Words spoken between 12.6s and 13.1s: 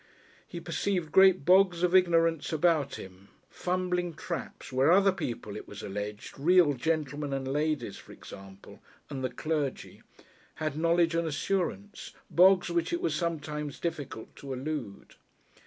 which it